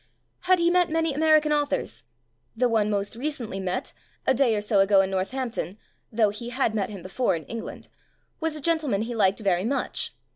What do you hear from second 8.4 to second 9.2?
a gentleman he